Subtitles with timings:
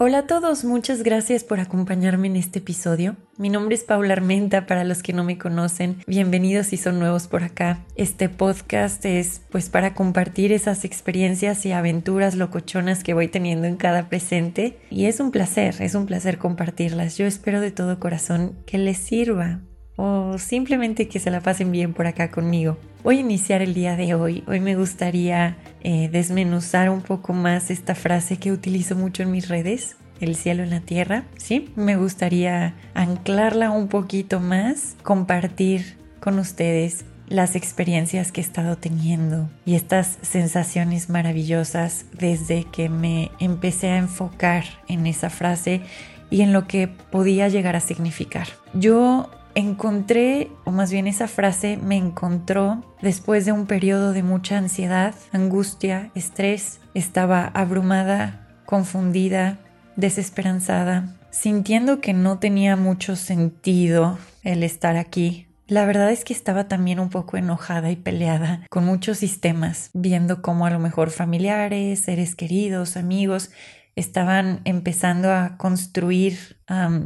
[0.00, 3.16] Hola a todos, muchas gracias por acompañarme en este episodio.
[3.36, 7.26] Mi nombre es Paula Armenta, para los que no me conocen, bienvenidos si son nuevos
[7.26, 7.80] por acá.
[7.96, 13.74] Este podcast es pues para compartir esas experiencias y aventuras locochonas que voy teniendo en
[13.74, 17.18] cada presente y es un placer, es un placer compartirlas.
[17.18, 19.62] Yo espero de todo corazón que les sirva
[19.96, 22.78] o simplemente que se la pasen bien por acá conmigo.
[23.04, 24.42] Voy a iniciar el día de hoy.
[24.48, 29.48] Hoy me gustaría eh, desmenuzar un poco más esta frase que utilizo mucho en mis
[29.48, 31.22] redes, el cielo en la tierra.
[31.36, 38.76] Sí, me gustaría anclarla un poquito más, compartir con ustedes las experiencias que he estado
[38.76, 45.82] teniendo y estas sensaciones maravillosas desde que me empecé a enfocar en esa frase
[46.30, 48.48] y en lo que podía llegar a significar.
[48.74, 54.56] Yo encontré, o más bien esa frase me encontró después de un periodo de mucha
[54.56, 56.80] ansiedad, angustia, estrés.
[56.94, 59.58] Estaba abrumada, confundida,
[59.96, 65.46] desesperanzada, sintiendo que no tenía mucho sentido el estar aquí.
[65.66, 70.40] La verdad es que estaba también un poco enojada y peleada con muchos sistemas, viendo
[70.40, 73.50] cómo a lo mejor familiares, seres queridos, amigos
[73.98, 76.58] estaban empezando a construir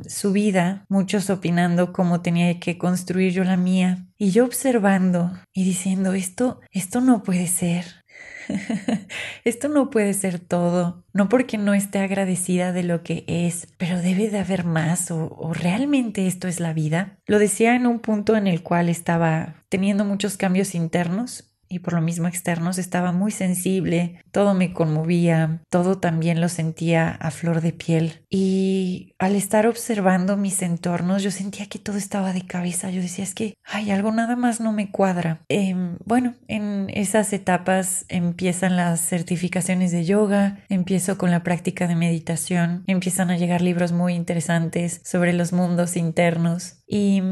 [0.06, 5.64] su vida, muchos opinando cómo tenía que construir yo la mía, y yo observando y
[5.64, 8.02] diciendo, esto, esto no puede ser.
[9.44, 13.98] esto no puede ser todo, no porque no esté agradecida de lo que es, pero
[13.98, 17.18] debe de haber más o, o realmente esto es la vida.
[17.26, 21.94] Lo decía en un punto en el cual estaba teniendo muchos cambios internos y por
[21.94, 27.62] lo mismo externos estaba muy sensible, todo me conmovía, todo también lo sentía a flor
[27.62, 28.22] de piel.
[28.28, 32.90] Y al estar observando mis entornos, yo sentía que todo estaba de cabeza.
[32.90, 35.44] Yo decía, es que, hay algo nada más no me cuadra.
[35.48, 41.96] Em, bueno, en esas etapas empiezan las certificaciones de yoga, empiezo con la práctica de
[41.96, 46.81] meditación, empiezan a llegar libros muy interesantes sobre los mundos internos.
[46.94, 47.22] Y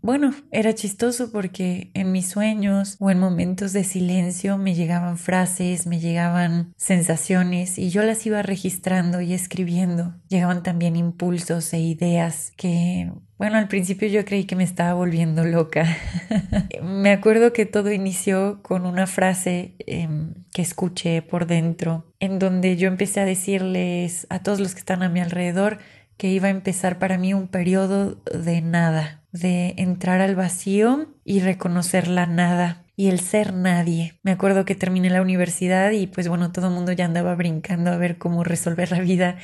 [0.00, 5.88] bueno, era chistoso porque en mis sueños o en momentos de silencio me llegaban frases,
[5.88, 10.14] me llegaban sensaciones y yo las iba registrando y escribiendo.
[10.28, 15.42] Llegaban también impulsos e ideas que, bueno, al principio yo creí que me estaba volviendo
[15.42, 15.96] loca.
[16.84, 22.76] me acuerdo que todo inició con una frase em, que escuché por dentro, en donde
[22.76, 25.78] yo empecé a decirles a todos los que están a mi alrededor
[26.18, 31.40] que iba a empezar para mí un periodo de nada, de entrar al vacío y
[31.40, 34.18] reconocer la nada y el ser nadie.
[34.24, 37.92] Me acuerdo que terminé la universidad y pues bueno, todo el mundo ya andaba brincando
[37.92, 39.36] a ver cómo resolver la vida.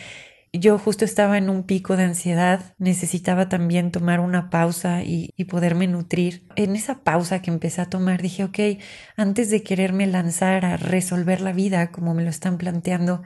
[0.52, 5.44] Yo justo estaba en un pico de ansiedad, necesitaba también tomar una pausa y, y
[5.44, 6.46] poderme nutrir.
[6.56, 8.58] En esa pausa que empecé a tomar dije, ok,
[9.16, 13.22] antes de quererme lanzar a resolver la vida como me lo están planteando,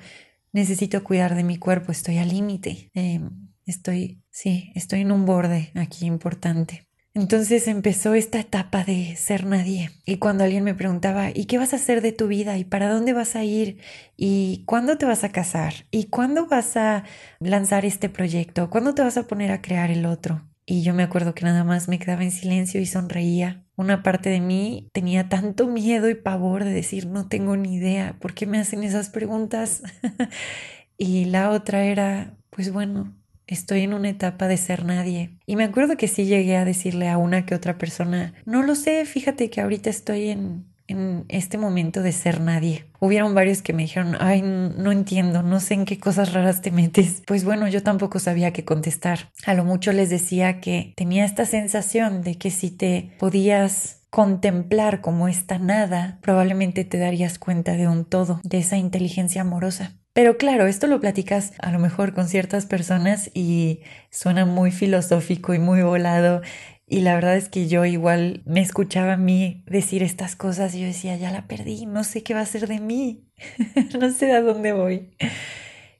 [0.59, 2.91] necesito cuidar de mi cuerpo, estoy al límite.
[2.95, 3.31] Em,
[3.65, 6.89] estoy, sí, estoy en un borde aquí importante.
[7.15, 9.91] Entonces empezó esta etapa de ser nadie.
[10.05, 12.59] Y cuando alguien me preguntaba, ¿y qué vas a hacer de tu vida?
[12.59, 13.79] ¿Y para dónde vas a ir?
[14.17, 15.87] ¿Y cuándo te vas a casar?
[15.91, 17.05] ¿Y cuándo vas a
[17.41, 18.71] lanzar este proyecto?
[18.71, 20.49] ¿Cuándo te vas a poner a crear el otro?
[20.65, 23.65] Y yo me acuerdo que nada más me quedaba en silencio y sonreía.
[23.79, 28.17] Una parte de mí tenía tanto miedo y pavor de decir, no tengo ni idea,
[28.19, 29.85] ¿por qué me hacen esas preguntas?
[30.99, 33.17] y la otra era, pues bueno,
[33.47, 35.39] estoy en una etapa de ser nadie.
[35.47, 38.75] Y me acuerdo que sí llegué a decirle a una que otra persona, no lo
[38.75, 42.87] sé, fíjate que ahorita estoy en, en este momento de ser nadie.
[42.99, 46.71] Hubieron varios que me dijeron, ay, no entiendo, no sé en qué cosas raras te
[46.71, 47.23] metes.
[47.27, 49.31] Pues bueno, yo tampoco sabía qué contestar.
[49.47, 55.01] A lo mucho les decía que tenía esta sensación de que si te podías contemplar
[55.01, 59.93] como esta nada, probablemente te darías cuenta de un todo, de esa inteligencia amorosa.
[60.15, 65.55] Pero claro, esto lo platicas a lo mejor con ciertas personas y suena muy filosófico
[65.55, 66.41] y muy volado.
[66.91, 70.81] Y la verdad es que yo igual me escuchaba a mí decir estas cosas y
[70.81, 73.29] yo decía, ya la perdí, no sé qué va a ser de mí,
[74.01, 75.11] no sé a dónde voy.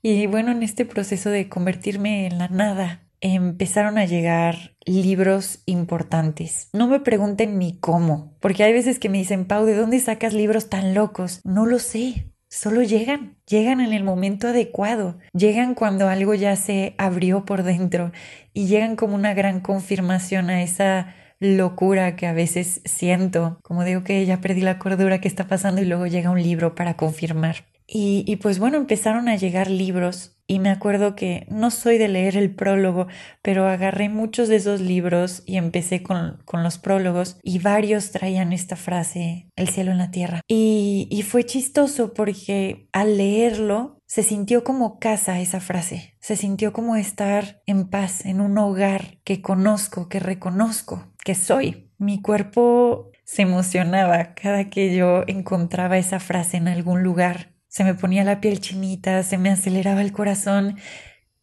[0.03, 6.71] Y bueno, en este proceso de convertirme en la nada, empezaron a llegar libros importantes.
[6.73, 10.33] No me pregunten ni cómo, porque hay veces que me dicen, Pau, ¿de dónde sacas
[10.33, 11.41] libros tan locos?
[11.45, 12.33] No lo sé.
[12.61, 18.11] Solo llegan, llegan en el momento adecuado, llegan cuando algo ya se abrió por dentro
[18.53, 24.03] y llegan como una gran confirmación a esa locura que a veces siento, como digo
[24.03, 27.68] que ya perdí la cordura que está pasando y luego llega un libro para confirmar.
[27.91, 32.37] Y, pues bueno, empezaron a llegar libros y me acuerdo que no soy de leer
[32.37, 33.07] el prólogo,
[33.41, 38.53] pero agarré muchos de esos libros y empecé con, con los prólogos y varios traían
[38.53, 40.43] esta frase, el cielo en la tierra.
[40.47, 46.75] Y, y fue chistoso porque al leerlo se sintió como casa esa frase, se sintió
[46.75, 51.91] como estar en paz, en un hogar que conozco, que reconozco, que soy.
[51.97, 57.95] Mi cuerpo se emocionaba cada que yo encontraba esa frase en algún lugar se me
[57.95, 60.79] ponía la piel chinita, se me aceleraba el corazón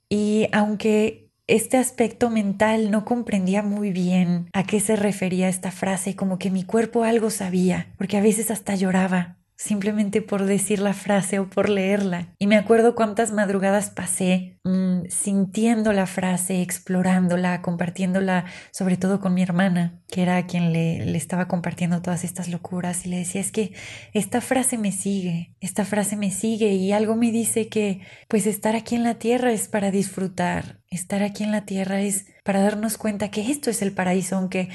[0.10, 6.16] y aunque este aspecto mental no comprendía muy bien a qué se refería esta frase,
[6.16, 10.94] como que mi cuerpo algo sabía, porque a veces hasta lloraba simplemente por decir la
[10.94, 12.34] frase o por leerla.
[12.40, 19.34] Y me acuerdo cuántas madrugadas pasé mm, sintiendo la frase, explorándola, compartiéndola, sobre todo con
[19.34, 23.42] mi hermana, que era quien le, le estaba compartiendo todas estas locuras y le decía,
[23.42, 23.74] es que
[24.14, 28.76] esta frase me sigue, esta frase me sigue y algo me dice que pues estar
[28.76, 32.98] aquí en la tierra es para disfrutar, estar aquí en la tierra es para darnos
[32.98, 34.70] cuenta que esto es el paraíso, aunque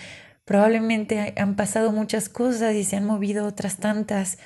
[0.50, 4.38] probablemente han pasado muchas cosas y se han movido otras tantas,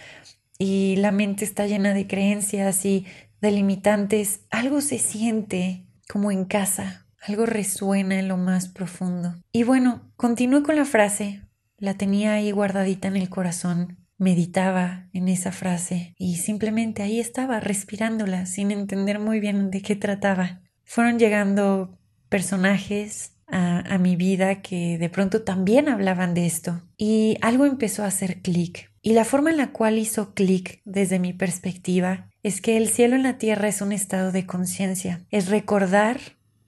[0.59, 3.07] y la mente está llena de creencias y
[3.41, 9.35] de limitantes, algo se siente como en casa, algo resuena en lo más profundo.
[9.51, 11.41] Y bueno, continué con la frase,
[11.79, 17.61] la tenía ahí guardadita en el corazón, meditaba en esa frase y simplemente ahí estaba
[17.61, 20.61] respirándola sin entender muy bien de qué trataba.
[20.85, 21.99] Fueron llegando
[22.29, 26.83] personajes a, mi vida que de pronto también hablaban de esto.
[26.97, 28.91] Y algo empezó a hacer clic.
[29.03, 33.17] Y la forma en la cual hizo clic desde mi perspectiva es que el cielo
[33.17, 36.19] en la tierra es un estado de conciencia, es recordar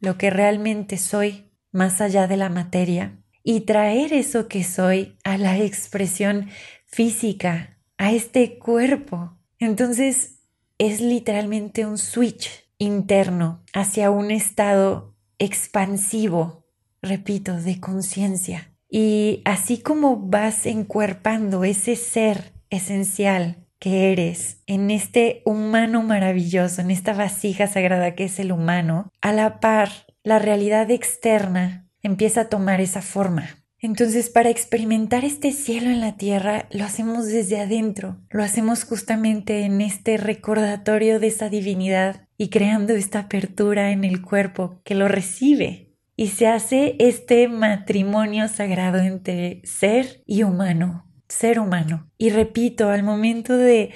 [0.01, 5.39] lo que realmente soy más allá de la materia y traer eso que soy a
[5.39, 6.49] la expresión
[6.87, 9.39] física, a este cuerpo.
[9.59, 10.41] Entonces
[10.79, 16.66] es literalmente un switch interno hacia un estado expansivo,
[17.03, 18.73] repito, de conciencia.
[18.89, 26.91] Y así como vas encuerpando ese ser esencial que eres en este humano maravilloso, en
[26.91, 29.91] esta vasija sagrada que es el humano, a la par,
[30.23, 33.49] la realidad externa empieza a tomar esa forma.
[33.79, 39.61] Entonces, para experimentar este cielo en la tierra, lo hacemos desde adentro, lo hacemos justamente
[39.61, 45.09] en este recordatorio de esa divinidad y creando esta apertura en el cuerpo que lo
[45.09, 45.86] recibe
[46.17, 52.11] y se hace este matrimonio sagrado entre ser y humano, ser humano.
[52.17, 53.93] Y repito, al momento de,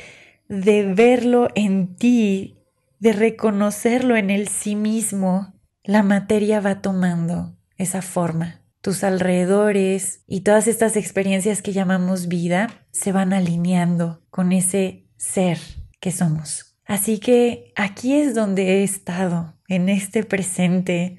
[0.48, 2.58] de verlo en ti,
[2.98, 8.60] de reconocerlo en el sí mismo, la materia va tomando esa forma.
[8.82, 15.58] Tus alrededores y todas estas experiencias que llamamos vida se van alineando con ese ser
[16.00, 16.76] que somos.
[16.84, 21.18] Así que aquí es donde he estado, en este presente,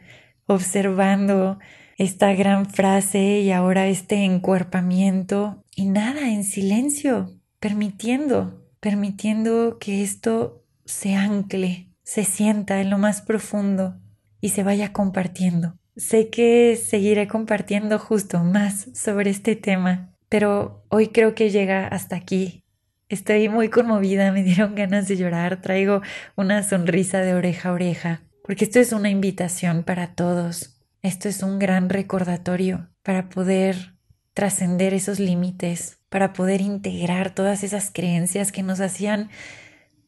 [0.53, 1.59] observando
[1.97, 10.65] esta gran frase y ahora este encuerpamiento y nada, en silencio, permitiendo, permitiendo que esto
[10.85, 13.99] se ancle, se sienta en lo más profundo
[14.39, 15.77] y se vaya compartiendo.
[15.95, 22.15] Sé que seguiré compartiendo justo más sobre este tema, pero hoy creo que llega hasta
[22.15, 22.63] aquí.
[23.09, 26.01] Estoy muy conmovida, me dieron ganas de llorar, traigo
[26.35, 31.43] una sonrisa de oreja a oreja porque esto es una invitación para todos, esto es
[31.43, 33.95] un gran recordatorio para poder
[34.33, 39.29] trascender esos límites, para poder integrar todas esas creencias que nos hacían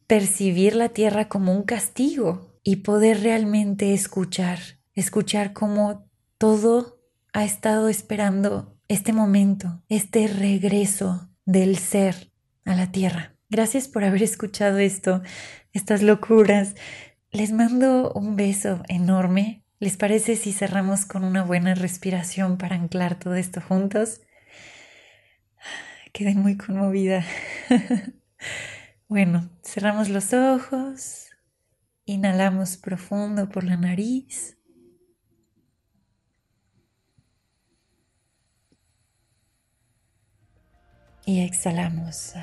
[0.07, 4.59] percibir la tierra como un castigo y poder realmente escuchar,
[4.93, 6.99] escuchar cómo todo
[7.33, 12.31] ha estado esperando este momento, este regreso del ser
[12.65, 13.35] a la tierra.
[13.49, 15.21] Gracias por haber escuchado esto,
[15.73, 16.75] estas locuras.
[17.33, 19.63] Les mando un beso enorme.
[19.79, 24.21] ¿Les parece si cerramos con una buena respiración para anclar todo esto juntos?
[26.13, 27.25] Quedé muy conmovida.
[29.07, 31.29] bueno, cerramos los ojos,
[32.05, 34.55] inhalamos profundo por la nariz.
[41.25, 42.35] Y exhalamos.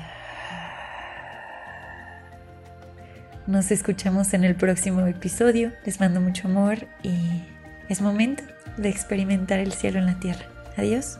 [3.47, 5.71] Nos escuchamos en el próximo episodio.
[5.83, 7.43] Les mando mucho amor y
[7.89, 8.43] es momento
[8.77, 10.45] de experimentar el cielo en la tierra.
[10.77, 11.17] Adiós.